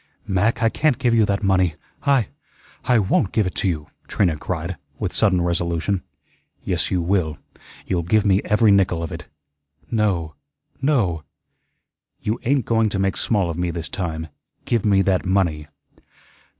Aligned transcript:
"Mac, 0.25 0.63
I 0.63 0.69
can't 0.69 0.97
give 0.97 1.13
you 1.13 1.25
that 1.25 1.43
money. 1.43 1.75
I 2.07 2.29
I 2.85 2.97
WON'T 2.97 3.31
give 3.31 3.45
it 3.45 3.53
to 3.53 3.67
you," 3.67 3.87
Trina 4.07 4.35
cried, 4.35 4.77
with 4.97 5.13
sudden 5.13 5.41
resolution. 5.43 6.01
"Yes, 6.63 6.89
you 6.89 7.03
will. 7.03 7.37
You'll 7.85 8.01
give 8.01 8.25
me 8.25 8.41
every 8.43 8.71
nickel 8.71 9.03
of 9.03 9.11
it." 9.11 9.27
"No, 9.91 10.33
NO." 10.81 11.23
"You 12.19 12.39
ain't 12.45 12.65
going 12.65 12.89
to 12.89 12.97
make 12.97 13.15
small 13.15 13.51
of 13.51 13.59
me 13.59 13.69
this 13.69 13.89
time. 13.89 14.29
Give 14.65 14.83
me 14.83 15.03
that 15.03 15.23
money." 15.23 15.67